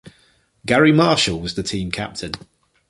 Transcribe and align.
Gary 0.65 0.91
Marshall 0.91 1.39
was 1.39 1.53
the 1.53 1.61
team 1.61 1.91
captain. 1.91 2.31